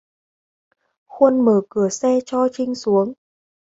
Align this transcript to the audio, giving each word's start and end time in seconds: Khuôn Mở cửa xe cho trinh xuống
Khuôn 1.07 1.45
Mở 1.45 1.61
cửa 1.69 1.89
xe 1.89 2.19
cho 2.25 2.47
trinh 2.51 2.75
xuống 2.75 3.13